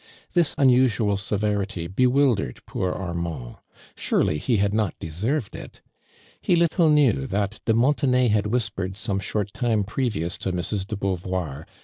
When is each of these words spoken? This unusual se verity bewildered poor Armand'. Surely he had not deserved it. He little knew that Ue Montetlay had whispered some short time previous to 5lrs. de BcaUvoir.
This 0.33 0.55
unusual 0.57 1.15
se 1.15 1.35
verity 1.37 1.85
bewildered 1.85 2.65
poor 2.65 2.91
Armand'. 2.91 3.57
Surely 3.95 4.39
he 4.39 4.57
had 4.57 4.73
not 4.73 4.97
deserved 4.97 5.55
it. 5.55 5.83
He 6.41 6.55
little 6.55 6.89
knew 6.89 7.27
that 7.27 7.59
Ue 7.67 7.75
Montetlay 7.75 8.29
had 8.29 8.47
whispered 8.47 8.95
some 8.95 9.19
short 9.19 9.53
time 9.53 9.83
previous 9.83 10.39
to 10.39 10.51
5lrs. 10.51 10.87
de 10.87 10.95
BcaUvoir. 10.95 11.65